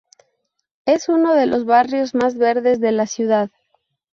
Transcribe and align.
Es 0.87 1.09
uno 1.09 1.35
de 1.35 1.45
los 1.45 1.63
barrios 1.65 2.15
más 2.15 2.35
verdes 2.35 2.79
de 2.79 2.91
la 2.91 3.05
ciudad. 3.05 3.51